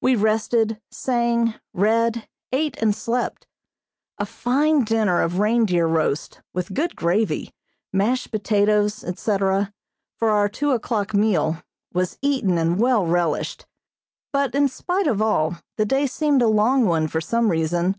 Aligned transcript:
We 0.00 0.16
rested, 0.16 0.80
sang, 0.90 1.54
read, 1.72 2.28
ate 2.50 2.76
and 2.82 2.92
slept. 2.92 3.46
A 4.18 4.26
fine 4.26 4.82
dinner 4.82 5.22
of 5.22 5.38
reindeer 5.38 5.86
roast, 5.86 6.40
with 6.52 6.74
good 6.74 6.96
gravy, 6.96 7.52
mashed 7.92 8.32
potatoes, 8.32 9.04
etc., 9.04 9.72
for 10.16 10.30
our 10.30 10.48
two 10.48 10.72
o'clock 10.72 11.14
meal, 11.14 11.62
was 11.94 12.18
eaten 12.20 12.58
and 12.58 12.80
well 12.80 13.06
relished; 13.06 13.64
but 14.32 14.56
in 14.56 14.66
spite 14.66 15.06
of 15.06 15.22
all 15.22 15.58
the 15.76 15.86
day 15.86 16.08
seemed 16.08 16.42
a 16.42 16.48
long 16.48 16.84
one 16.84 17.06
for 17.06 17.20
some 17.20 17.48
reason. 17.48 17.94